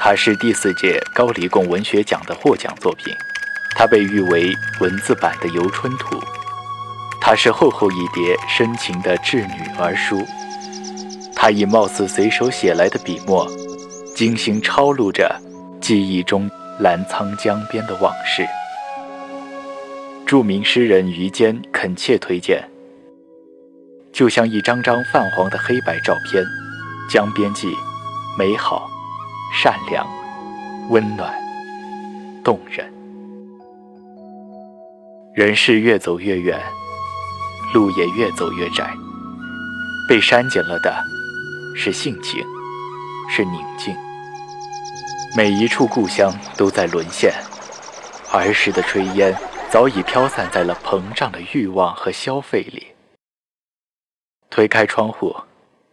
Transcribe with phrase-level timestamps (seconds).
[0.00, 3.12] 它是第四届高黎贡文学奖的获奖作品，
[3.76, 6.16] 它被誉为文字版的《游春图》，
[7.20, 10.24] 它是厚厚一叠深情的致女儿书，
[11.34, 13.46] 它以貌似随手写来的笔墨，
[14.14, 15.34] 精心抄录着
[15.80, 18.46] 记忆中澜沧江边的往事。
[20.24, 22.62] 著名诗人于坚恳切推荐，
[24.12, 26.42] 就像一张张泛黄的黑白照片，
[27.12, 27.66] 《江边记》，
[28.38, 28.88] 美好。
[29.52, 30.06] 善良、
[30.90, 31.34] 温暖、
[32.44, 32.92] 动人，
[35.34, 36.60] 人是越走越远，
[37.74, 38.92] 路也越走越窄。
[40.08, 41.04] 被删减了的，
[41.74, 42.44] 是性情，
[43.28, 43.94] 是宁静。
[45.36, 47.32] 每一处故乡都在沦陷，
[48.32, 49.34] 儿时的炊烟
[49.70, 52.86] 早已飘散在了膨胀的欲望和消费里。
[54.50, 55.34] 推开窗户，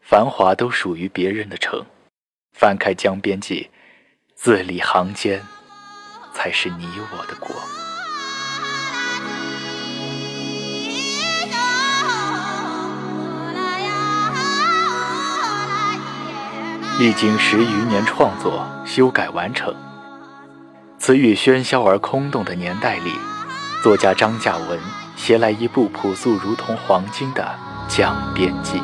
[0.00, 1.84] 繁华都属于别人的城。
[2.54, 3.68] 翻开江边记，
[4.36, 5.42] 字里行间，
[6.32, 7.50] 才是你我的国。
[17.00, 19.74] 历经十余年创作、修改完成，
[20.96, 23.10] 词语喧嚣而空洞的年代里，
[23.82, 24.78] 作家张嘉文
[25.16, 27.42] 携来一部朴素如同黄金的
[27.96, 28.78] 《江边记》。